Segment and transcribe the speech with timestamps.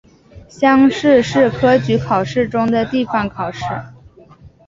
[0.49, 3.63] 乡试是科举考试中的地方考试。